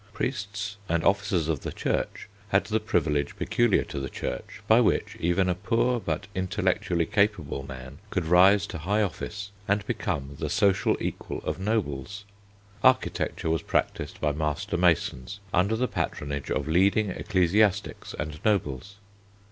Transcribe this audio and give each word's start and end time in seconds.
Priests 0.13 0.77
and 0.89 1.03
officers 1.03 1.47
of 1.47 1.59
the 1.59 1.71
Church 1.71 2.27
had 2.47 2.65
the 2.65 2.79
privilege 2.79 3.35
peculiar 3.35 3.83
to 3.83 3.99
the 3.99 4.09
Church 4.09 4.59
by 4.67 4.81
which 4.81 5.15
even 5.19 5.47
a 5.47 5.53
poor 5.53 5.99
but 5.99 6.25
intellectually 6.33 7.05
capable 7.05 7.61
man 7.61 7.99
could 8.09 8.25
rise 8.25 8.65
to 8.65 8.79
high 8.79 9.03
office 9.03 9.51
and 9.67 9.85
become 9.85 10.37
the 10.39 10.49
social 10.49 10.97
equal 10.99 11.37
of 11.43 11.59
nobles. 11.59 12.25
Architecture 12.83 13.51
was 13.51 13.61
practised 13.61 14.19
by 14.19 14.31
master 14.31 14.75
masons 14.75 15.39
under 15.53 15.75
the 15.75 15.87
patronage 15.87 16.49
of 16.49 16.67
leading 16.67 17.11
ecclesiastics 17.11 18.15
and 18.17 18.43
nobles. 18.43 18.95